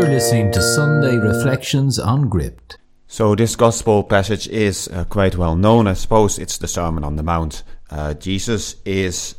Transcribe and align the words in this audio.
You're 0.00 0.08
listening 0.08 0.50
to 0.52 0.62
Sunday 0.62 1.18
Reflections 1.18 1.98
on 1.98 2.30
Gripped. 2.30 2.78
So 3.06 3.34
this 3.34 3.54
gospel 3.54 4.02
passage 4.02 4.48
is 4.48 4.88
uh, 4.88 5.04
quite 5.04 5.36
well 5.36 5.56
known. 5.56 5.86
I 5.86 5.92
suppose 5.92 6.38
it's 6.38 6.56
the 6.56 6.66
Sermon 6.66 7.04
on 7.04 7.16
the 7.16 7.22
Mount. 7.22 7.62
Uh, 7.90 8.14
Jesus 8.14 8.76
is 8.86 9.34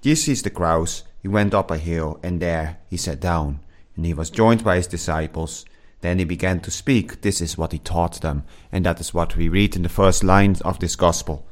Jesus 0.00 0.24
sees 0.24 0.42
the 0.42 0.48
crowds. 0.48 1.02
He 1.20 1.28
went 1.28 1.52
up 1.52 1.70
a 1.70 1.76
hill, 1.76 2.18
and 2.22 2.40
there 2.40 2.78
he 2.88 2.96
sat 2.96 3.20
down, 3.20 3.60
and 3.94 4.06
he 4.06 4.14
was 4.14 4.30
joined 4.30 4.64
by 4.64 4.76
his 4.76 4.86
disciples. 4.86 5.66
Then 6.00 6.18
he 6.18 6.24
began 6.24 6.60
to 6.60 6.70
speak. 6.70 7.20
This 7.20 7.42
is 7.42 7.58
what 7.58 7.72
he 7.72 7.78
taught 7.78 8.22
them, 8.22 8.44
and 8.72 8.86
that 8.86 8.98
is 8.98 9.12
what 9.12 9.36
we 9.36 9.50
read 9.50 9.76
in 9.76 9.82
the 9.82 9.90
first 9.90 10.24
lines 10.24 10.62
of 10.62 10.78
this 10.78 10.96
gospel. 10.96 11.44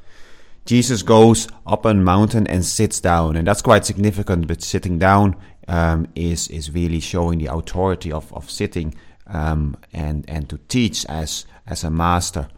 Jesus 0.67 1.03
goes 1.03 1.49
up 1.67 1.85
a 1.85 1.95
mountain 1.95 2.47
and 2.47 2.65
sits 2.65 3.01
down, 3.01 3.37
and 3.37 3.47
that's 3.47 3.63
quite 3.63 3.85
significant. 3.85 4.47
But 4.47 4.63
sitting 4.63 4.99
down 4.99 5.37
um, 5.69 6.07
is 6.15 6.49
is 6.49 6.71
really 6.71 7.01
showing 7.01 7.39
the 7.39 7.53
authority 7.53 8.13
of 8.13 8.33
of 8.33 8.51
sitting 8.51 8.95
um, 9.27 9.77
and 9.93 10.25
and 10.29 10.49
to 10.49 10.59
teach 10.69 11.07
as 11.07 11.47
as 11.67 11.85
a 11.85 11.91
master. 11.91 12.49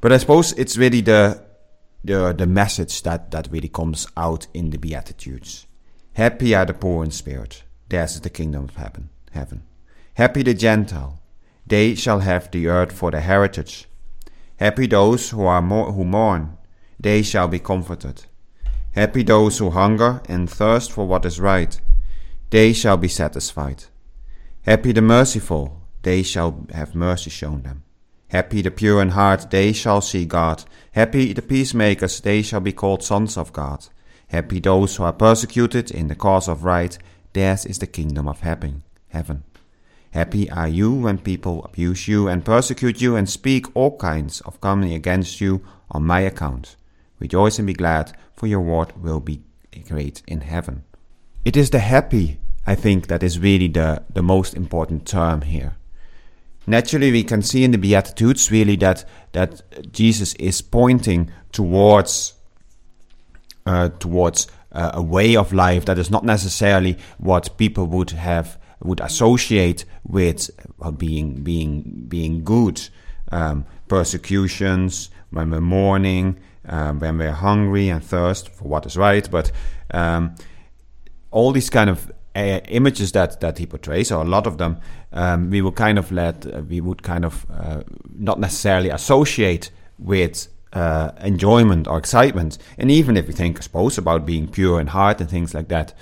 But 0.00 0.12
I 0.12 0.18
suppose 0.18 0.52
it's 0.52 0.76
really 0.76 1.00
the 1.00 1.42
the 2.02 2.34
the 2.36 2.46
message 2.46 3.02
that 3.02 3.30
that 3.30 3.48
really 3.50 3.68
comes 3.68 4.06
out 4.16 4.46
in 4.52 4.70
the 4.70 4.78
Beatitudes. 4.78 5.66
Happy 6.14 6.54
are 6.54 6.66
the 6.66 6.74
poor 6.74 7.04
in 7.04 7.10
spirit; 7.10 7.64
theirs 7.88 8.14
is 8.14 8.20
the 8.20 8.30
kingdom 8.30 8.64
of 8.64 8.76
heaven. 8.76 9.08
Heaven. 9.32 9.62
Happy 10.14 10.42
the 10.42 10.54
gentle; 10.54 11.20
they 11.66 11.94
shall 11.94 12.20
have 12.20 12.50
the 12.50 12.68
earth 12.68 12.92
for 12.92 13.10
their 13.10 13.20
heritage. 13.20 13.88
Happy 14.56 14.86
those 14.86 15.30
who 15.30 15.44
are 15.44 15.62
mo- 15.62 15.90
who 15.90 16.04
mourn; 16.04 16.56
they 17.04 17.20
shall 17.20 17.48
be 17.48 17.58
comforted. 17.58 18.24
Happy 18.92 19.22
those 19.22 19.58
who 19.58 19.68
hunger 19.68 20.22
and 20.26 20.48
thirst 20.48 20.90
for 20.90 21.06
what 21.06 21.26
is 21.26 21.38
right; 21.38 21.78
they 22.48 22.72
shall 22.72 22.96
be 22.96 23.08
satisfied. 23.08 23.84
Happy 24.62 24.90
the 24.90 25.02
merciful; 25.02 25.82
they 26.00 26.22
shall 26.22 26.66
have 26.72 26.94
mercy 26.94 27.28
shown 27.28 27.60
them. 27.62 27.82
Happy 28.28 28.62
the 28.62 28.70
pure 28.70 29.02
in 29.02 29.10
heart, 29.10 29.50
they 29.50 29.70
shall 29.70 30.00
see 30.00 30.24
God. 30.24 30.64
Happy 30.92 31.34
the 31.34 31.42
peacemakers, 31.42 32.20
they 32.20 32.40
shall 32.40 32.60
be 32.60 32.72
called 32.72 33.02
sons 33.02 33.36
of 33.36 33.52
God. 33.52 33.86
Happy 34.28 34.58
those 34.58 34.96
who 34.96 35.04
are 35.04 35.12
persecuted 35.12 35.90
in 35.90 36.08
the 36.08 36.14
cause 36.14 36.48
of 36.48 36.64
right, 36.64 36.96
theirs 37.34 37.66
is 37.66 37.80
the 37.80 37.86
kingdom 37.86 38.26
of 38.26 38.40
heaven. 38.40 38.82
Happy 40.12 40.50
are 40.50 40.68
you 40.68 40.94
when 40.94 41.18
people 41.18 41.62
abuse 41.64 42.08
you 42.08 42.28
and 42.28 42.46
persecute 42.46 43.02
you 43.02 43.14
and 43.14 43.28
speak 43.28 43.66
all 43.76 43.94
kinds 43.98 44.40
of 44.46 44.58
calumny 44.62 44.94
against 44.94 45.38
you 45.42 45.60
on 45.90 46.02
my 46.02 46.20
account. 46.20 46.76
Rejoice 47.18 47.58
and 47.58 47.66
be 47.66 47.72
glad, 47.72 48.12
for 48.32 48.46
your 48.46 48.60
reward 48.60 48.92
will 49.00 49.20
be 49.20 49.42
great 49.88 50.22
in 50.26 50.40
heaven. 50.40 50.84
It 51.44 51.56
is 51.56 51.70
the 51.70 51.78
happy, 51.78 52.38
I 52.66 52.74
think, 52.74 53.06
that 53.08 53.22
is 53.22 53.38
really 53.38 53.68
the, 53.68 54.02
the 54.12 54.22
most 54.22 54.54
important 54.54 55.06
term 55.06 55.42
here. 55.42 55.76
Naturally, 56.66 57.12
we 57.12 57.24
can 57.24 57.42
see 57.42 57.62
in 57.62 57.72
the 57.72 57.78
Beatitudes 57.78 58.50
really 58.50 58.76
that 58.76 59.04
that 59.32 59.92
Jesus 59.92 60.34
is 60.34 60.62
pointing 60.62 61.30
towards 61.52 62.34
uh, 63.66 63.90
towards 63.98 64.46
uh, 64.72 64.92
a 64.94 65.02
way 65.02 65.36
of 65.36 65.52
life 65.52 65.84
that 65.84 65.98
is 65.98 66.10
not 66.10 66.24
necessarily 66.24 66.96
what 67.18 67.56
people 67.58 67.86
would 67.86 68.10
have 68.10 68.58
would 68.82 69.00
associate 69.00 69.84
with 70.04 70.50
well, 70.78 70.92
being 70.92 71.42
being 71.42 72.06
being 72.08 72.44
good. 72.44 72.88
Um, 73.30 73.66
persecutions 73.88 75.10
when 75.30 75.50
we're 75.50 75.60
mourning, 75.60 76.38
um, 76.68 76.98
when 77.00 77.18
we're 77.18 77.32
hungry 77.32 77.88
and 77.88 78.02
thirst 78.02 78.48
for 78.48 78.68
what 78.68 78.86
is 78.86 78.96
right, 78.96 79.30
but 79.30 79.52
um, 79.92 80.34
all 81.30 81.52
these 81.52 81.70
kind 81.70 81.90
of 81.90 82.10
uh, 82.36 82.60
images 82.68 83.12
that 83.12 83.40
that 83.40 83.58
he 83.58 83.66
portrays, 83.66 84.10
or 84.10 84.22
a 84.22 84.28
lot 84.28 84.46
of 84.46 84.58
them, 84.58 84.78
um, 85.12 85.50
we 85.50 85.62
would 85.62 85.76
kind 85.76 85.98
of 85.98 86.10
let 86.10 86.46
uh, 86.46 86.62
we 86.68 86.80
would 86.80 87.02
kind 87.02 87.24
of 87.24 87.46
uh, 87.50 87.82
not 88.18 88.38
necessarily 88.40 88.90
associate 88.90 89.70
with 89.98 90.48
uh, 90.72 91.12
enjoyment 91.20 91.86
or 91.86 91.98
excitement. 91.98 92.58
And 92.78 92.90
even 92.90 93.16
if 93.16 93.26
we 93.26 93.32
think, 93.32 93.58
I 93.58 93.62
suppose, 93.62 93.98
about 93.98 94.26
being 94.26 94.48
pure 94.48 94.80
in 94.80 94.88
heart 94.88 95.20
and 95.20 95.30
things 95.30 95.54
like 95.54 95.68
that, 95.68 95.94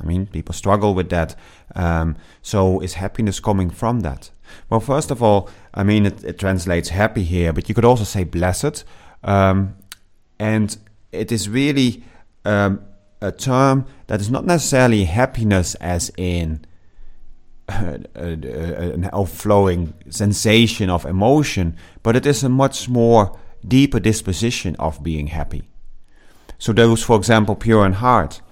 I 0.00 0.04
mean, 0.04 0.26
people 0.26 0.54
struggle 0.54 0.94
with 0.94 1.10
that. 1.10 1.36
Um, 1.74 2.16
so 2.42 2.80
is 2.80 2.94
happiness 2.94 3.40
coming 3.40 3.70
from 3.70 4.00
that? 4.00 4.30
Well, 4.70 4.80
first 4.80 5.10
of 5.10 5.22
all, 5.22 5.48
I 5.72 5.82
mean, 5.82 6.06
it, 6.06 6.24
it 6.24 6.38
translates 6.38 6.88
happy 6.88 7.24
here, 7.24 7.52
but 7.52 7.68
you 7.68 7.74
could 7.74 7.84
also 7.84 8.04
say 8.04 8.24
blessed. 8.24 8.84
Um, 9.22 9.76
and 10.44 10.76
it 11.10 11.32
is 11.32 11.48
really 11.48 12.04
um, 12.44 12.84
a 13.22 13.32
term 13.32 13.86
that 14.08 14.20
is 14.20 14.30
not 14.30 14.44
necessarily 14.44 15.04
happiness 15.04 15.74
as 15.76 16.12
in 16.18 16.66
uh, 17.68 17.96
an 18.14 19.08
outflowing 19.12 19.94
sensation 20.10 20.90
of 20.90 21.06
emotion, 21.06 21.76
but 22.02 22.14
it 22.14 22.26
is 22.26 22.44
a 22.44 22.48
much 22.50 22.90
more 22.90 23.38
deeper 23.66 23.98
disposition 23.98 24.76
of 24.78 25.02
being 25.02 25.28
happy. 25.28 25.62
So 26.58 26.74
those, 26.74 27.02
for 27.02 27.16
example, 27.16 27.56
pure 27.56 27.86
in 27.86 27.94
heart, 27.94 28.42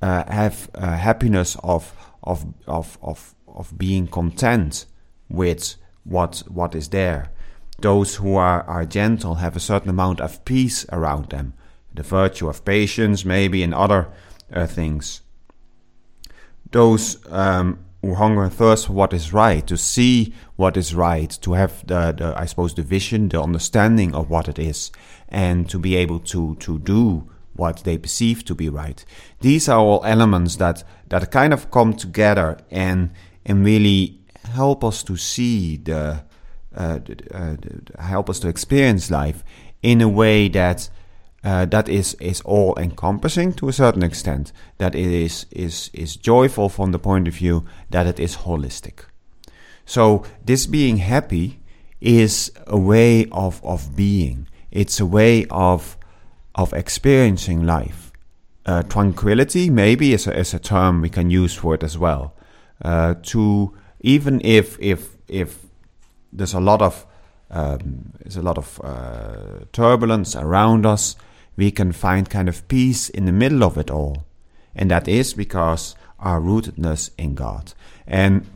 uh, 0.00 0.22
have 0.30 0.70
uh, 0.74 0.96
happiness 0.96 1.56
of, 1.62 1.92
of 2.22 2.46
of 2.66 2.98
of 3.02 3.34
of 3.46 3.76
being 3.76 4.06
content 4.06 4.86
with 5.28 5.76
what 6.04 6.42
what 6.48 6.74
is 6.74 6.88
there. 6.88 7.32
Those 7.82 8.16
who 8.16 8.36
are, 8.36 8.62
are 8.62 8.86
gentle 8.86 9.34
have 9.36 9.56
a 9.56 9.60
certain 9.60 9.90
amount 9.90 10.20
of 10.20 10.44
peace 10.44 10.86
around 10.90 11.30
them, 11.30 11.52
the 11.92 12.02
virtue 12.02 12.48
of 12.48 12.64
patience, 12.64 13.24
maybe, 13.24 13.62
and 13.62 13.74
other 13.74 14.08
uh, 14.52 14.66
things. 14.66 15.20
Those 16.70 17.18
um, 17.30 17.84
who 18.00 18.14
hunger 18.14 18.44
and 18.44 18.52
thirst 18.52 18.86
for 18.86 18.92
what 18.92 19.12
is 19.12 19.32
right, 19.32 19.66
to 19.66 19.76
see 19.76 20.32
what 20.56 20.76
is 20.76 20.94
right, 20.94 21.30
to 21.42 21.52
have 21.54 21.86
the, 21.86 22.12
the, 22.12 22.34
I 22.36 22.46
suppose, 22.46 22.74
the 22.74 22.82
vision, 22.82 23.28
the 23.28 23.42
understanding 23.42 24.14
of 24.14 24.30
what 24.30 24.48
it 24.48 24.58
is, 24.58 24.90
and 25.28 25.68
to 25.68 25.78
be 25.78 25.96
able 25.96 26.20
to 26.20 26.54
to 26.56 26.78
do 26.78 27.28
what 27.54 27.84
they 27.84 27.98
perceive 27.98 28.44
to 28.44 28.54
be 28.54 28.68
right. 28.68 29.04
These 29.40 29.68
are 29.68 29.78
all 29.78 30.04
elements 30.04 30.56
that 30.56 30.84
that 31.08 31.30
kind 31.30 31.52
of 31.52 31.70
come 31.70 31.94
together 31.94 32.58
and 32.70 33.10
and 33.44 33.64
really 33.64 34.20
help 34.54 34.84
us 34.84 35.02
to 35.02 35.16
see 35.16 35.76
the, 35.76 36.24
uh, 36.76 36.98
uh, 37.34 37.56
help 37.98 38.28
us 38.30 38.40
to 38.40 38.48
experience 38.48 39.10
life 39.10 39.44
in 39.82 40.00
a 40.00 40.08
way 40.08 40.48
that 40.48 40.90
uh, 41.44 41.64
that 41.66 41.88
is 41.88 42.14
is 42.20 42.40
all 42.42 42.74
encompassing 42.78 43.52
to 43.54 43.68
a 43.68 43.72
certain 43.72 44.02
extent. 44.02 44.52
That 44.78 44.94
it 44.94 45.06
is 45.06 45.46
is 45.50 45.90
is 45.92 46.16
joyful 46.16 46.68
from 46.68 46.92
the 46.92 46.98
point 46.98 47.28
of 47.28 47.34
view 47.34 47.64
that 47.90 48.06
it 48.06 48.20
is 48.20 48.36
holistic. 48.36 49.06
So 49.84 50.24
this 50.44 50.66
being 50.66 50.98
happy 50.98 51.60
is 52.00 52.52
a 52.66 52.78
way 52.78 53.26
of 53.32 53.60
of 53.64 53.96
being. 53.96 54.48
It's 54.70 55.00
a 55.00 55.06
way 55.06 55.46
of 55.50 55.96
of 56.54 56.72
experiencing 56.72 57.66
life. 57.66 58.12
Uh, 58.64 58.82
tranquility 58.84 59.68
maybe 59.70 60.12
is 60.12 60.28
a, 60.28 60.38
is 60.38 60.54
a 60.54 60.58
term 60.58 61.00
we 61.00 61.08
can 61.08 61.30
use 61.30 61.54
for 61.54 61.74
it 61.74 61.82
as 61.82 61.98
well. 61.98 62.34
Uh, 62.84 63.14
to 63.22 63.74
even 64.00 64.40
if 64.44 64.78
if 64.80 65.16
if 65.28 65.66
there's 66.32 66.54
a 66.54 66.60
lot 66.60 66.82
of 66.82 67.06
um, 67.52 68.12
there's 68.20 68.38
a 68.38 68.42
lot 68.42 68.56
of 68.56 68.80
uh, 68.82 69.64
turbulence 69.72 70.34
around 70.34 70.86
us, 70.86 71.16
we 71.56 71.70
can 71.70 71.92
find 71.92 72.30
kind 72.30 72.48
of 72.48 72.66
peace 72.66 73.10
in 73.10 73.26
the 73.26 73.32
middle 73.32 73.62
of 73.62 73.76
it 73.76 73.90
all. 73.90 74.24
And 74.74 74.90
that 74.90 75.06
is 75.06 75.34
because 75.34 75.94
our 76.18 76.40
rootedness 76.40 77.10
in 77.18 77.34
God. 77.34 77.74
And 78.06 78.46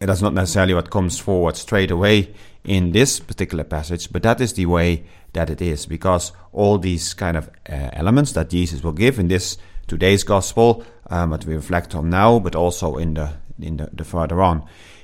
is 0.00 0.20
not 0.20 0.34
necessarily 0.34 0.74
what 0.74 0.90
comes 0.90 1.18
forward 1.18 1.56
straight 1.56 1.90
away 1.90 2.34
in 2.62 2.92
this 2.92 3.20
particular 3.20 3.64
passage, 3.64 4.12
but 4.12 4.22
that 4.22 4.40
is 4.40 4.52
the 4.52 4.66
way 4.66 5.04
that 5.32 5.48
it 5.48 5.62
is, 5.62 5.86
because 5.86 6.32
all 6.52 6.78
these 6.78 7.14
kind 7.14 7.38
of 7.38 7.48
uh, 7.68 7.90
elements 7.94 8.32
that 8.32 8.50
Jesus 8.50 8.82
will 8.82 8.92
give 8.92 9.18
in 9.18 9.28
this 9.28 9.56
today's 9.86 10.24
gospel, 10.24 10.84
um, 11.08 11.30
that 11.30 11.46
we 11.46 11.54
reflect 11.54 11.94
on 11.94 12.10
now, 12.10 12.38
but 12.38 12.54
also 12.54 12.96
in 12.96 13.14
the 13.14 13.32
in 13.58 13.76
the, 13.76 13.88
the 13.92 14.04
further 14.04 14.42
on, 14.42 14.62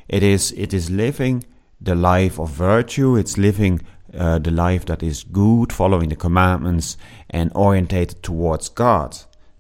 it 0.08 0.22
is 0.22 0.52
it 0.52 0.75
is 0.75 0.90
living 0.90 1.44
the 1.81 1.94
life 1.94 2.38
of 2.38 2.50
virtue. 2.50 3.17
It's 3.17 3.38
living 3.38 3.81
uh, 4.17 4.38
the 4.38 4.50
life 4.50 4.87
that 4.87 5.03
is 5.03 5.25
good, 5.25 5.73
following 5.73 6.09
the 6.09 6.17
commandments, 6.17 6.97
and 7.29 7.50
orientated 7.55 8.23
towards 8.23 8.69
God 8.69 9.17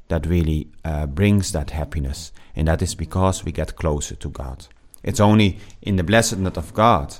that 0.08 0.26
really 0.26 0.68
uh, 0.84 1.06
brings 1.06 1.52
that 1.52 1.70
happiness. 1.70 2.32
And 2.56 2.68
that 2.68 2.82
is 2.82 2.94
because 2.94 3.44
we 3.44 3.52
get 3.52 3.76
closer 3.76 4.16
to 4.16 4.28
God. 4.28 4.66
It's 5.02 5.20
only 5.20 5.58
in 5.80 5.96
the 5.96 6.02
blessedness 6.02 6.56
of 6.56 6.74
God 6.74 7.16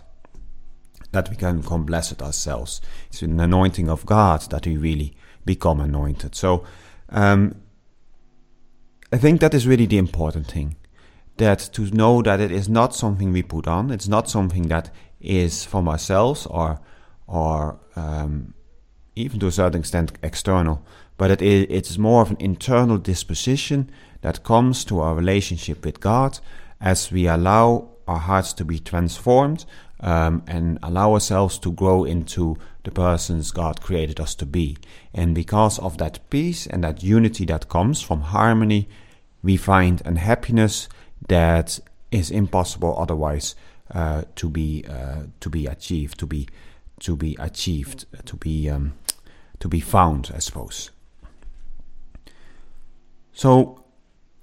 that 1.12 1.30
we 1.30 1.36
can 1.36 1.60
become 1.60 1.84
blessed 1.84 2.20
ourselves. 2.22 2.80
It's 3.08 3.22
in 3.22 3.36
the 3.36 3.44
anointing 3.44 3.88
of 3.88 4.06
God 4.06 4.42
that 4.50 4.66
we 4.66 4.76
really 4.76 5.14
become 5.44 5.80
anointed. 5.80 6.34
So 6.34 6.64
um, 7.08 7.56
I 9.12 9.18
think 9.18 9.40
that 9.40 9.54
is 9.54 9.66
really 9.66 9.86
the 9.86 9.98
important 9.98 10.46
thing. 10.46 10.76
That 11.40 11.70
to 11.72 11.82
know 11.90 12.22
that 12.22 12.38
it 12.38 12.52
is 12.52 12.68
not 12.68 12.94
something 12.94 13.32
we 13.32 13.42
put 13.42 13.66
on, 13.66 13.90
it's 13.90 14.08
not 14.08 14.28
something 14.28 14.68
that 14.68 14.90
is 15.20 15.64
from 15.64 15.88
ourselves 15.88 16.46
or 16.46 16.80
or 17.26 17.78
um, 17.96 18.52
even 19.16 19.40
to 19.40 19.46
a 19.46 19.52
certain 19.52 19.80
extent 19.80 20.12
external, 20.22 20.84
but 21.16 21.30
it 21.30 21.40
is, 21.40 21.66
it's 21.70 21.98
more 21.98 22.20
of 22.22 22.30
an 22.30 22.36
internal 22.40 22.98
disposition 22.98 23.90
that 24.20 24.42
comes 24.42 24.84
to 24.84 25.00
our 25.00 25.14
relationship 25.14 25.84
with 25.84 26.00
God 26.00 26.40
as 26.78 27.10
we 27.10 27.26
allow 27.26 27.88
our 28.06 28.18
hearts 28.18 28.52
to 28.54 28.64
be 28.64 28.78
transformed 28.78 29.64
um, 30.00 30.42
and 30.46 30.78
allow 30.82 31.14
ourselves 31.14 31.58
to 31.60 31.72
grow 31.72 32.04
into 32.04 32.56
the 32.84 32.90
persons 32.90 33.50
God 33.50 33.80
created 33.80 34.20
us 34.20 34.34
to 34.36 34.46
be. 34.46 34.76
And 35.14 35.34
because 35.34 35.78
of 35.78 35.98
that 35.98 36.18
peace 36.30 36.66
and 36.66 36.84
that 36.84 37.02
unity 37.02 37.44
that 37.46 37.68
comes 37.68 38.02
from 38.02 38.20
harmony, 38.20 38.88
we 39.42 39.56
find 39.56 40.02
a 40.04 40.18
happiness 40.18 40.88
that 41.28 41.78
is 42.10 42.30
impossible 42.30 42.96
otherwise 42.98 43.54
uh, 43.92 44.22
to 44.36 44.48
be 44.48 44.84
uh, 44.88 45.22
to 45.40 45.50
be 45.50 45.66
achieved, 45.66 46.18
to 46.18 46.26
be 46.26 46.48
to 47.00 47.16
be 47.16 47.36
achieved, 47.38 48.06
to 48.24 48.36
be 48.36 48.68
um, 48.68 48.94
to 49.58 49.68
be 49.68 49.80
found, 49.80 50.30
I 50.34 50.38
suppose. 50.38 50.90
So, 53.32 53.84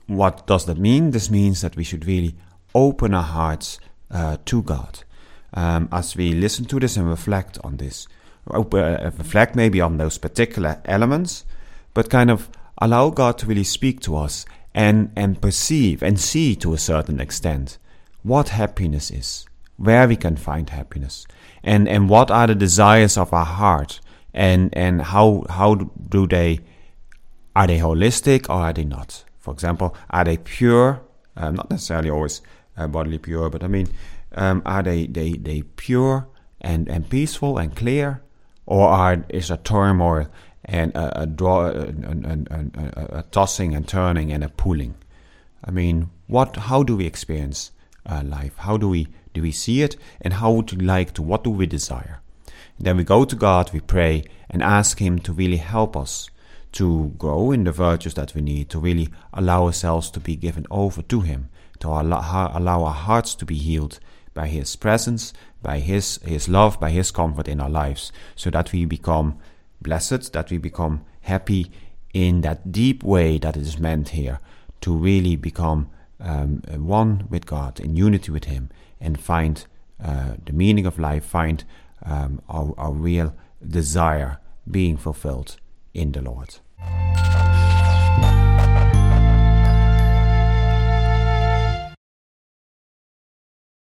what 0.07 0.47
does 0.47 0.65
that 0.65 0.77
mean? 0.77 1.12
This 1.12 1.29
means 1.29 1.62
that 1.62 1.75
we 1.75 1.83
should 1.83 2.06
really 2.06 2.35
open 2.74 3.13
our 3.13 3.23
hearts 3.23 3.80
uh, 4.12 4.38
to 4.45 4.62
God 4.63 5.03
um, 5.53 5.89
as 5.91 6.15
we 6.15 6.33
listen 6.33 6.65
to 6.65 6.80
this 6.80 6.97
and 6.97 7.07
reflect 7.07 7.57
on 7.63 7.77
this. 7.77 8.07
Uh, 8.50 8.63
reflect 9.18 9.56
maybe 9.56 9.81
on 9.81 9.97
those 9.97 10.18
particular 10.18 10.81
elements, 10.85 11.44
but 11.94 12.09
kind 12.09 12.31
of 12.31 12.50
allow 12.77 13.09
God 13.09 13.38
to 13.39 13.45
really 13.45 13.63
speak 13.63 14.00
to 14.01 14.15
us 14.15 14.45
and, 14.77 15.12
and 15.15 15.41
perceive 15.41 16.03
and 16.03 16.19
see 16.19 16.56
to 16.56 16.71
a 16.71 16.77
certain 16.77 17.19
extent 17.19 17.79
what 18.21 18.50
happiness 18.50 19.09
is, 19.09 19.47
where 19.77 20.07
we 20.07 20.15
can 20.15 20.38
find 20.38 20.69
happiness, 20.69 21.25
and, 21.63 21.89
and 21.89 22.09
what 22.09 22.29
are 22.29 22.45
the 22.45 22.53
desires 22.53 23.18
of 23.18 23.33
our 23.33 23.45
heart, 23.45 24.00
and, 24.35 24.69
and 24.77 25.01
how, 25.01 25.44
how 25.50 25.74
do 25.74 26.27
they, 26.27 26.59
are 27.56 27.65
they 27.65 27.79
holistic 27.79 28.47
or 28.50 28.62
are 28.62 28.74
they 28.74 28.83
not? 28.83 29.24
For 29.39 29.51
example, 29.51 29.95
are 30.12 30.24
they 30.24 30.38
pure? 30.38 31.01
Uh, 31.35 31.51
not 31.51 31.71
necessarily 31.71 32.12
always 32.12 32.41
uh, 32.77 32.88
bodily 32.88 33.18
pure, 33.18 33.50
but 33.50 33.63
I 33.63 33.68
mean, 33.68 33.88
um, 34.35 34.62
are 34.63 34.83
they, 34.83 35.07
they, 35.07 35.31
they 35.31 35.63
pure 35.63 36.27
and, 36.62 36.88
and 36.88 37.09
peaceful 37.09 37.57
and 37.57 37.75
clear? 37.75 38.21
Or 38.68 38.89
are, 38.89 39.25
is 39.30 39.50
a 39.50 39.57
turmoil 39.57 40.27
and 40.67 40.93
a, 40.95 41.21
a 41.21 41.25
draw, 41.25 41.67
a, 41.67 41.87
a, 41.87 43.17
a, 43.19 43.23
tossing 43.31 43.73
and 43.73 43.87
turning 43.87 44.31
and 44.31 44.43
a 44.43 44.49
pulling? 44.49 44.95
I 45.63 45.71
mean, 45.71 46.09
what? 46.27 46.55
How 46.55 46.83
do 46.83 46.97
we 46.97 47.05
experience 47.05 47.71
uh, 48.05 48.21
life? 48.25 48.57
How 48.57 48.77
do 48.77 48.89
we 48.89 49.07
do 49.33 49.41
we 49.41 49.51
see 49.51 49.81
it? 49.81 49.95
And 50.21 50.33
how 50.33 50.51
would 50.51 50.71
we 50.73 50.85
like 50.85 51.13
to? 51.13 51.21
What 51.21 51.43
do 51.43 51.49
we 51.49 51.65
desire? 51.65 52.21
then 52.79 52.97
we 52.97 53.03
go 53.03 53.25
to 53.25 53.35
God, 53.35 53.71
we 53.73 53.79
pray, 53.79 54.23
and 54.49 54.61
ask 54.61 54.99
Him 54.99 55.19
to 55.19 55.33
really 55.33 55.57
help 55.57 55.97
us 55.97 56.29
to 56.73 57.13
grow 57.17 57.51
in 57.51 57.63
the 57.63 57.71
virtues 57.71 58.13
that 58.15 58.35
we 58.35 58.41
need, 58.41 58.69
to 58.69 58.79
really 58.79 59.09
allow 59.33 59.65
ourselves 59.65 60.11
to 60.11 60.19
be 60.19 60.35
given 60.35 60.67
over 60.69 61.01
to 61.01 61.21
Him, 61.21 61.49
to 61.79 61.87
allow 61.87 62.83
our 62.83 62.93
hearts 62.93 63.33
to 63.35 63.45
be 63.45 63.55
healed 63.55 63.99
by 64.33 64.47
His 64.47 64.75
presence, 64.75 65.33
by 65.61 65.79
His, 65.79 66.19
His 66.23 66.47
love, 66.47 66.79
by 66.79 66.91
His 66.91 67.09
comfort 67.09 67.47
in 67.47 67.59
our 67.59 67.69
lives, 67.69 68.11
so 68.35 68.49
that 68.51 68.71
we 68.71 68.85
become 68.85 69.39
blessed, 69.81 70.33
that 70.33 70.50
we 70.51 70.57
become 70.57 71.03
happy 71.21 71.71
in 72.13 72.41
that 72.41 72.71
deep 72.71 73.03
way 73.03 73.38
that 73.38 73.56
it 73.56 73.62
is 73.62 73.77
meant 73.77 74.09
here, 74.09 74.39
to 74.81 74.95
really 74.95 75.35
become 75.35 75.89
um, 76.19 76.62
one 76.75 77.27
with 77.29 77.45
God, 77.45 77.79
in 77.79 77.95
unity 77.95 78.31
with 78.31 78.45
Him, 78.45 78.69
and 79.00 79.19
find 79.19 79.65
uh, 80.03 80.33
the 80.45 80.53
meaning 80.53 80.85
of 80.85 81.00
life, 81.00 81.25
find 81.25 81.63
um, 82.03 82.41
our, 82.50 82.74
our 82.77 82.91
real 82.91 83.35
desire 83.65 84.39
being 84.69 84.97
fulfilled 84.97 85.57
in 85.94 86.12
the 86.12 86.21
Lord. 86.21 86.56